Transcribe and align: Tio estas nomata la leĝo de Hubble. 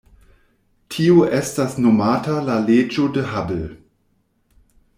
Tio 0.93 1.17
estas 1.39 1.75
nomata 1.85 2.39
la 2.47 2.57
leĝo 2.71 3.05
de 3.19 3.27
Hubble. 3.35 3.69